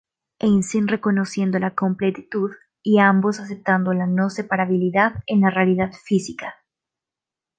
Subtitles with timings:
[0.39, 2.49] Einstein reconociendo la completitud,
[2.81, 6.55] y ambos aceptando la no-separabilidad en la realidad física.